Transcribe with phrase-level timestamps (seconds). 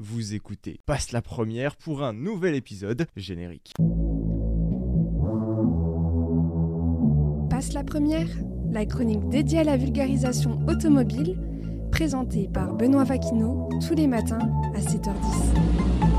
[0.00, 3.72] Vous écoutez Passe la première pour un nouvel épisode générique.
[7.50, 8.28] Passe la première,
[8.70, 11.36] la chronique dédiée à la vulgarisation automobile,
[11.90, 14.38] présentée par Benoît Vaquineau tous les matins
[14.72, 16.17] à 7h10.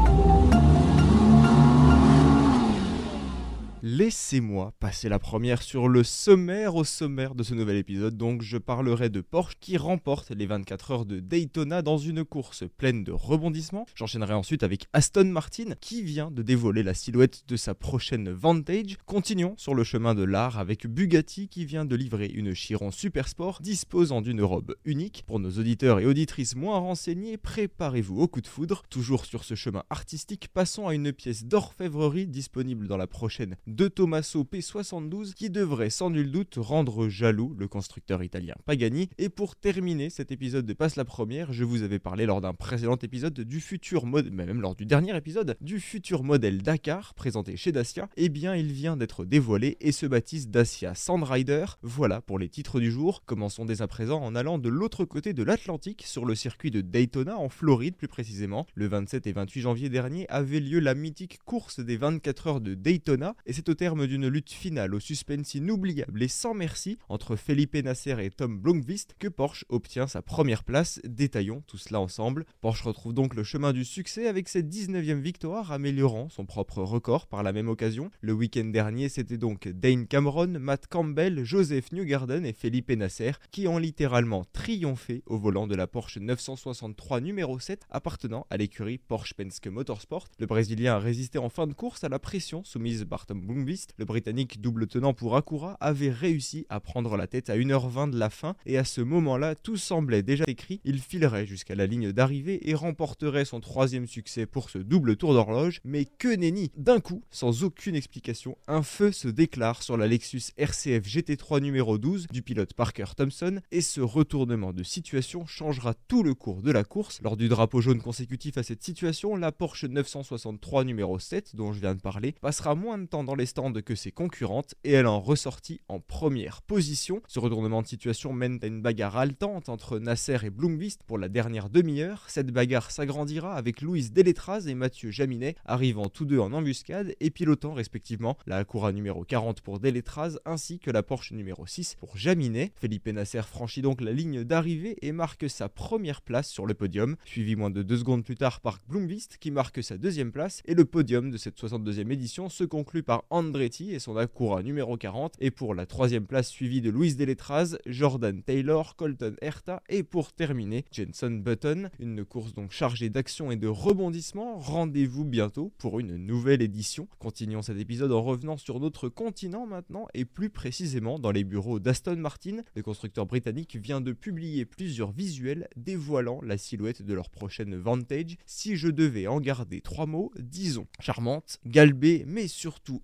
[4.00, 8.16] Laissez-moi passer la première sur le sommaire au sommaire de ce nouvel épisode.
[8.16, 12.64] Donc, je parlerai de Porsche qui remporte les 24 heures de Daytona dans une course
[12.78, 13.86] pleine de rebondissements.
[13.96, 18.96] J'enchaînerai ensuite avec Aston Martin qui vient de dévoiler la silhouette de sa prochaine Vantage.
[19.06, 23.28] Continuons sur le chemin de l'art avec Bugatti qui vient de livrer une Chiron Super
[23.28, 25.26] Sport disposant d'une robe unique.
[25.28, 28.84] Pour nos auditeurs et auditrices moins renseignés, préparez-vous au coup de foudre.
[28.90, 33.58] Toujours sur ce chemin artistique, passons à une pièce d'orfèvrerie disponible dans la prochaine
[33.90, 39.10] Tommaso P72 qui devrait sans nul doute rendre jaloux le constructeur italien Pagani.
[39.18, 42.54] Et pour terminer cet épisode de Passe la Première, je vous avais parlé lors d'un
[42.54, 47.58] précédent épisode du futur modèle, même lors du dernier épisode, du futur modèle Dakar présenté
[47.58, 48.10] chez Dacia.
[48.18, 51.66] Eh bien, il vient d'être dévoilé et se baptise Dacia Sandrider.
[51.82, 53.24] Voilà pour les titres du jour.
[53.26, 56.82] Commençons dès à présent en allant de l'autre côté de l'Atlantique sur le circuit de
[56.82, 58.66] Daytona en Floride plus précisément.
[58.76, 62.74] Le 27 et 28 janvier dernier avait lieu la mythique course des 24 heures de
[62.74, 67.38] Daytona et c'est au terme d'une lutte finale au suspense inoubliable et sans merci entre
[67.38, 71.00] Felipe Nasser et Tom Blomqvist que Porsche obtient sa première place.
[71.06, 72.46] Détaillons tout cela ensemble.
[72.60, 77.28] Porsche retrouve donc le chemin du succès avec cette 19e victoire, améliorant son propre record
[77.28, 78.12] par la même occasion.
[78.20, 83.70] Le week-end dernier, c'était donc Dane Cameron, Matt Campbell, Joseph Newgarden et Felipe Nasser qui
[83.70, 89.36] ont littéralement triomphé au volant de la Porsche 963 numéro 7 appartenant à l'écurie Porsche
[89.36, 90.28] Penske Motorsport.
[90.38, 93.69] Le Brésilien a résisté en fin de course à la pression soumise par Tom Blomqvist,
[93.98, 98.18] le Britannique double tenant pour Acura, avait réussi à prendre la tête à 1h20 de
[98.18, 102.12] la fin et à ce moment-là, tout semblait déjà écrit, il filerait jusqu'à la ligne
[102.12, 107.00] d'arrivée et remporterait son troisième succès pour ce double tour d'horloge, mais que nenni D'un
[107.00, 112.28] coup, sans aucune explication, un feu se déclare sur la Lexus RCF GT3 numéro 12
[112.32, 116.84] du pilote Parker Thompson et ce retournement de situation changera tout le cours de la
[116.84, 117.22] course.
[117.22, 121.80] Lors du drapeau jaune consécutif à cette situation, la Porsche 963 numéro 7 dont je
[121.80, 125.06] viens de parler passera moins de temps dans les stands que ses concurrentes et elle
[125.06, 127.22] en ressortit en première position.
[127.28, 131.28] Ce retournement de situation mène à une bagarre haletante entre Nasser et Blomqvist pour la
[131.28, 132.24] dernière demi-heure.
[132.30, 137.30] Cette bagarre s'agrandira avec Louise Deletraz et Mathieu Jaminet arrivant tous deux en embuscade et
[137.32, 142.16] pilotant respectivement la Acura numéro 40 pour Deletraz ainsi que la Porsche numéro 6 pour
[142.16, 142.72] Jaminet.
[142.76, 147.18] Felipe Nasser franchit donc la ligne d'arrivée et marque sa première place sur le podium,
[147.26, 150.76] suivi moins de deux secondes plus tard par Blomqvist qui marque sa deuxième place et
[150.76, 155.36] le podium de cette 62e édition se conclut par Andretti et son Acura numéro 40
[155.40, 160.34] et pour la troisième place suivie de Louis Deletraz, Jordan Taylor, Colton Herta et pour
[160.34, 161.90] terminer Jenson Button.
[162.00, 164.58] Une course donc chargée d'action et de rebondissements.
[164.58, 167.08] Rendez-vous bientôt pour une nouvelle édition.
[167.18, 171.80] Continuons cet épisode en revenant sur notre continent maintenant et plus précisément dans les bureaux
[171.80, 172.64] d'Aston Martin.
[172.76, 178.36] Le constructeur britannique vient de publier plusieurs visuels dévoilant la silhouette de leur prochaine Vantage.
[178.46, 183.02] Si je devais en garder trois mots, disons charmante, galbée mais surtout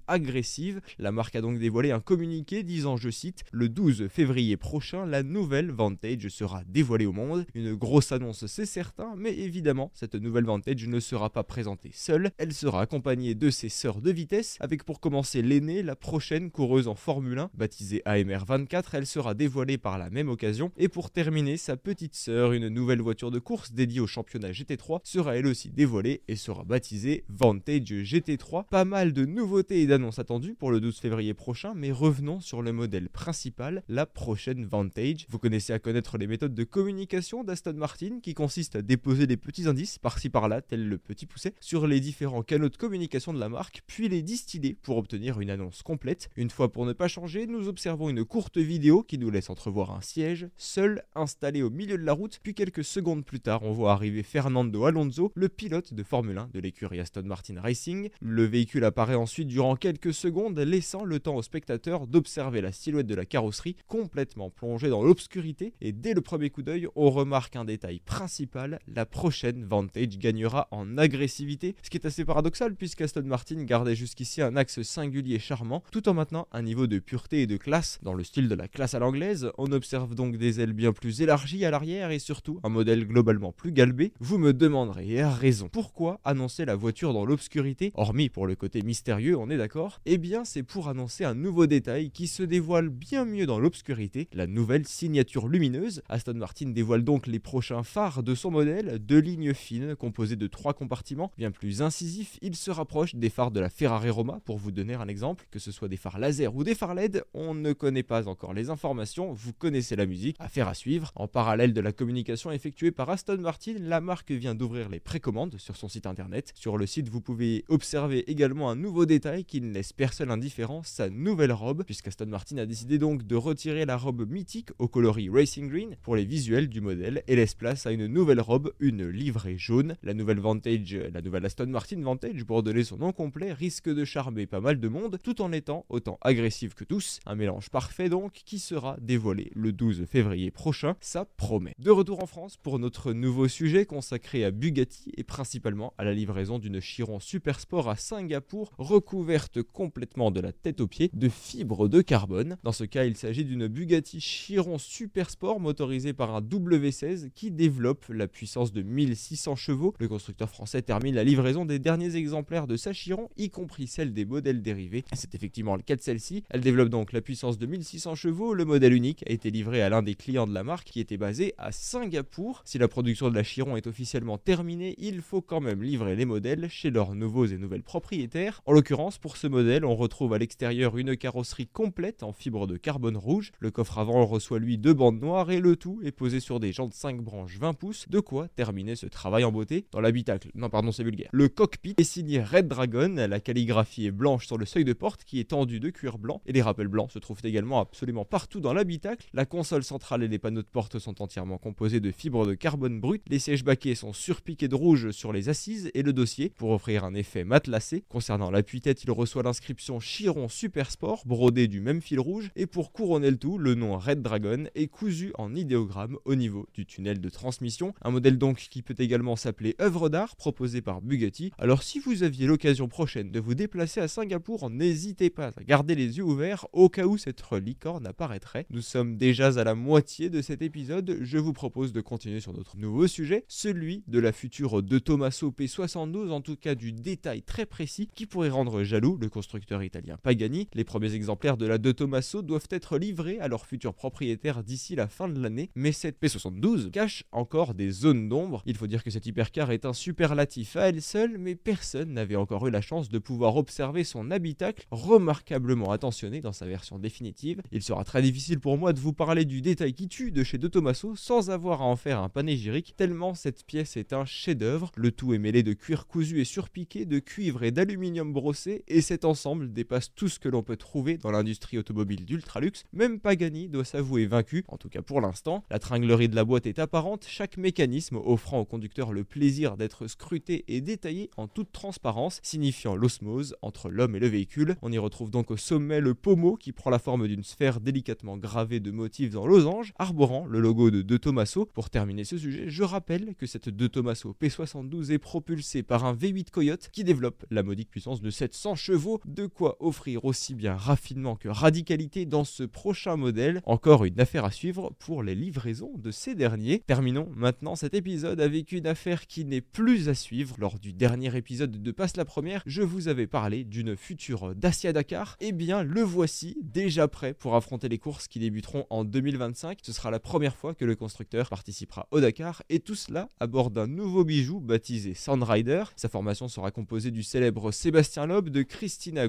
[1.00, 5.24] La marque a donc dévoilé un communiqué disant, je cite, le 12 février prochain, la
[5.24, 7.46] nouvelle Vantage sera dévoilée au monde.
[7.54, 12.32] Une grosse annonce, c'est certain, mais évidemment, cette nouvelle Vantage ne sera pas présentée seule.
[12.38, 16.88] Elle sera accompagnée de ses sœurs de vitesse, avec pour commencer l'aînée, la prochaine coureuse
[16.88, 18.96] en Formule 1, baptisée AMR 24.
[18.96, 20.72] Elle sera dévoilée par la même occasion.
[20.78, 25.02] Et pour terminer, sa petite sœur, une nouvelle voiture de course dédiée au championnat GT3,
[25.04, 28.66] sera elle aussi dévoilée et sera baptisée Vantage GT3.
[28.70, 32.62] Pas mal de nouveautés et d'annonces attendues pour le 12 février prochain, mais revenons sur
[32.62, 35.26] le modèle principal, la prochaine Vantage.
[35.30, 39.38] Vous connaissez à connaître les méthodes de communication d'Aston Martin qui consistent à déposer des
[39.38, 43.40] petits indices par-ci par-là, tel le petit pousset, sur les différents canaux de communication de
[43.40, 46.30] la marque, puis les distiller pour obtenir une annonce complète.
[46.36, 49.92] Une fois pour ne pas changer, nous observons une courte vidéo qui nous laisse entrevoir
[49.92, 53.72] un siège, seul, installé au milieu de la route, puis quelques secondes plus tard, on
[53.72, 58.10] voit arriver Fernando Alonso, le pilote de Formule 1 de l'écurie Aston Martin Racing.
[58.22, 63.08] Le véhicule apparaît ensuite durant quelques secondes, laissant le temps au spectateur d'observer la silhouette
[63.08, 67.56] de la carrosserie complètement plongée dans l'obscurité et dès le premier coup d'œil, on remarque
[67.56, 73.24] un détail principal, la prochaine Vantage gagnera en agressivité, ce qui est assez paradoxal puisqu'Aston
[73.24, 77.48] Martin gardait jusqu'ici un axe singulier charmant tout en maintenant un niveau de pureté et
[77.48, 79.50] de classe dans le style de la classe à l'anglaise.
[79.58, 83.52] On observe donc des ailes bien plus élargies à l'arrière et surtout un modèle globalement
[83.52, 84.14] plus galbé.
[84.20, 88.82] Vous me demanderez, à raison, pourquoi annoncer la voiture dans l'obscurité, hormis pour le côté
[88.82, 92.90] mystérieux, on est d'accord Eh bien, c'est pour annoncer un nouveau détail qui se dévoile
[92.90, 96.02] bien mieux dans l'obscurité, la nouvelle signature lumineuse.
[96.10, 100.48] Aston Martin dévoile donc les prochains phares de son modèle, deux lignes fines composées de
[100.48, 102.38] trois compartiments, bien plus incisifs.
[102.42, 105.60] Il se rapproche des phares de la Ferrari Roma, pour vous donner un exemple, que
[105.60, 108.70] ce soit des phares laser ou des phares LED, on ne connaît pas encore les
[108.70, 111.12] informations, vous connaissez la musique, affaire à suivre.
[111.16, 115.58] En parallèle de la communication effectuée par Aston Martin, la marque vient d'ouvrir les précommandes
[115.58, 116.52] sur son site internet.
[116.56, 120.82] Sur le site, vous pouvez observer également un nouveau détail qui ne laisse personne indifférent,
[120.84, 125.30] sa nouvelle robe, puisqu'Aston Martin a décidé donc de retirer la robe mythique au coloris
[125.30, 129.08] Racing Green pour les visuels du modèle et laisse place à une nouvelle robe, une
[129.08, 129.96] livrée jaune.
[130.04, 134.06] La nouvelle Vantage, la nouvelle Aston Martin Vantage, pour donner son nom complet, risque de
[134.06, 137.20] charmer pas mal de monde tout en étant autant agressive que tous.
[137.26, 141.74] Un mélange parfait donc qui sera dévoilé le 12 février prochain, ça promet.
[141.80, 146.14] De retour en France pour notre nouveau sujet consacré à Bugatti et principalement à la
[146.14, 151.28] livraison d'une Chiron Super Sport à Singapour recouverte complètement de la tête aux pieds de
[151.28, 152.58] fibres de carbone.
[152.64, 157.52] Dans ce cas, il s'agit d'une Bugatti Chiron Super Sport motorisée par un W16 qui
[157.52, 159.94] développe la puissance de 1600 chevaux.
[160.00, 164.14] Le constructeur français termine la livraison des derniers exemplaires de sa Chiron, y compris celle
[164.14, 165.04] des modèles dérivés.
[165.14, 166.44] C'est effectivement le cas de celle-ci.
[166.50, 168.54] Elle développe donc la puissance de 1600 chevaux.
[168.54, 171.18] Le modèle unique a été livré à l'un des clients de la marque qui était
[171.18, 172.62] basé à Singapour.
[172.64, 176.26] Si la production de la Chiron est officiellement terminée, il faut quand même livrer les
[176.26, 178.62] modèles chez leurs nouveaux et nouvelles propriétaires.
[178.66, 182.78] En l'occurrence, pour ce modèle, on retrouve à l'extérieur une carrosserie complète en fibre de
[182.78, 183.52] carbone rouge.
[183.60, 186.72] Le coffre avant reçoit lui deux bandes noires et le tout est posé sur des
[186.72, 188.06] jantes 5 branches 20 pouces.
[188.10, 190.50] De quoi terminer ce travail en beauté dans l'habitacle.
[190.56, 191.30] Non, pardon, c'est vulgaire.
[191.32, 193.14] Le cockpit est signé Red Dragon.
[193.16, 196.42] La calligraphie est blanche sur le seuil de porte qui est tendu de cuir blanc
[196.46, 199.28] et les rappels blancs se trouvent également absolument partout dans l'habitacle.
[199.34, 203.00] La console centrale et les panneaux de porte sont entièrement composés de fibres de carbone
[203.00, 203.24] brut.
[203.28, 207.04] Les sièges baquets sont surpiqués de rouge sur les assises et le dossier pour offrir
[207.04, 208.04] un effet matelassé.
[208.10, 212.92] Concernant l'appui-tête, il reçoit l'inscription Chiron Super Sport brodée du même fil rouge et pour
[212.92, 217.22] couronner le tout, le nom Red Dragon est cousu en idéogramme au niveau du tunnel
[217.22, 217.94] de transmission.
[218.02, 221.54] Un modèle donc qui peut également s'appeler œuvre d'art proposé par Bugatti.
[221.58, 225.96] Alors si vous aviez l'occasion prochaine de vous déplacer à Singapour, n'hésitez pas à garder
[225.96, 228.66] les yeux ouverts au cas où cette licorne apparaîtrait.
[228.72, 232.52] Nous sommes déjà à la moitié de cet épisode, je vous propose de continuer sur
[232.52, 237.42] notre nouveau sujet, celui de la future de Tommaso P72, en tout cas du détail
[237.42, 240.70] très précis qui pourrait rendre jaloux le constructeur italien Pagani.
[240.74, 244.96] Les premiers exemplaires de la de Tommaso doivent être livrés à leurs futurs propriétaires d'ici
[244.96, 248.64] la fin de l'année, mais cette P72 cache encore des zones d'ombre.
[248.66, 252.38] Il faut dire que cette hypercar est un superlatif à elle seule, mais personne n'avait
[252.38, 257.62] encore eu la chance de pouvoir observer son habitacle remarquablement attentionné dans sa version définitive.
[257.74, 260.58] Il sera très difficile pour moi de vous parler du détail qui tue de chez
[260.58, 264.94] De Tomaso sans avoir à en faire un panégyrique, tellement cette pièce est un chef-d'œuvre.
[264.96, 269.02] Le tout est mêlé de cuir cousu et surpiqué, de cuivre et d'aluminium brossé, et
[269.26, 272.84] ensemble dépasse tout ce que l'on peut trouver dans l'industrie automobile d'ultraluxe.
[272.94, 275.64] Même Pagani doit s'avouer vaincu, en tout cas pour l'instant.
[275.70, 280.08] La tringlerie de la boîte est apparente, chaque mécanisme offrant au conducteur le plaisir d'être
[280.08, 284.76] scruté et détaillé en toute transparence, signifiant l'osmose entre l'homme et le véhicule.
[284.82, 288.38] On y retrouve donc au sommet le pommeau qui prend la forme d'une sphère délicatement
[288.38, 291.66] gravée de motifs en losange, arborant le logo de De Tomaso.
[291.66, 296.14] Pour terminer ce sujet, je rappelle que cette De Tomaso P72 est propulsée par un
[296.14, 300.76] V8 Coyote qui développe la modique puissance de 700 chevaux, de quoi offrir aussi bien
[300.76, 303.62] raffinement que radicalité dans ce prochain modèle.
[303.66, 306.84] Encore une affaire à suivre pour les livraisons de ces derniers.
[306.86, 310.56] Terminons maintenant cet épisode avec une affaire qui n'est plus à suivre.
[310.60, 314.94] Lors du dernier épisode de Passe la Première, je vous avais parlé d'une future Dacia
[314.94, 315.38] Dakar.
[315.40, 319.80] Eh bien, le voici déjà prêt pour affronter les courses qui débuteront en 2025.
[319.82, 323.48] Ce sera la première fois que le constructeur participera au Dakar et tout cela à
[323.48, 325.84] bord d'un nouveau bijou baptisé Sandrider.
[325.96, 328.62] Sa formation sera composée du célèbre Sébastien Loeb, de
[329.06, 329.28] Cristina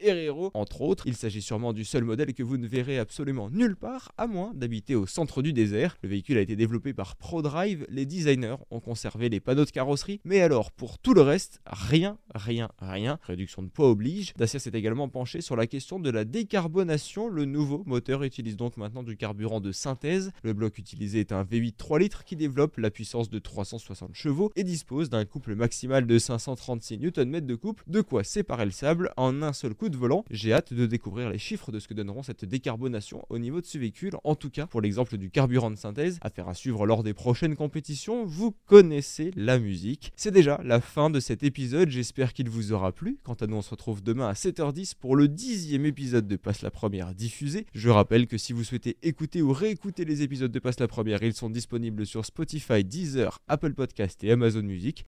[0.00, 1.06] Herrero, entre autres.
[1.06, 4.52] Il s'agit sûrement du seul modèle que vous ne verrez absolument nulle part, à moins
[4.52, 5.96] d'habiter au centre du désert.
[6.02, 10.20] Le véhicule a été développé par ProDrive, les designers ont conservé les panneaux de carrosserie,
[10.24, 13.20] mais alors pour tout le reste, rien, rien, rien.
[13.22, 14.32] Réduction de poids oblige.
[14.34, 17.28] Dacia s'est également penché sur la question de la décarbonation.
[17.28, 20.32] Le nouveau moteur utilise donc maintenant du carburant de synthèse.
[20.42, 24.50] Le bloc utilisé est un V8 3 litres qui développe la puissance de 360 chevaux
[24.56, 28.95] et dispose d'un couple maximal de 536 Nm de couple, de quoi séparer le sable
[29.16, 30.24] en un seul coup de volant.
[30.30, 33.66] J'ai hâte de découvrir les chiffres de ce que donneront cette décarbonation au niveau de
[33.66, 34.14] ce véhicule.
[34.24, 37.56] En tout cas, pour l'exemple du carburant de synthèse, affaire à suivre lors des prochaines
[37.56, 40.12] compétitions, vous connaissez la musique.
[40.16, 43.18] C'est déjà la fin de cet épisode, j'espère qu'il vous aura plu.
[43.22, 46.62] Quant à nous, on se retrouve demain à 7h10 pour le dixième épisode de Passe
[46.62, 47.66] la Première diffusé.
[47.74, 51.22] Je rappelle que si vous souhaitez écouter ou réécouter les épisodes de Passe la Première,
[51.22, 55.06] ils sont disponibles sur Spotify, Deezer, Apple Podcast et Amazon Music.